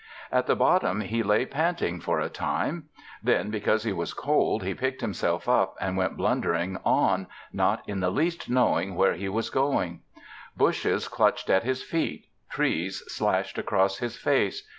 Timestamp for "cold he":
4.15-4.73